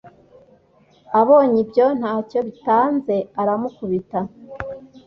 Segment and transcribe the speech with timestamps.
[1.19, 4.19] Abonye ibyo nta cyo bitanze aramukubita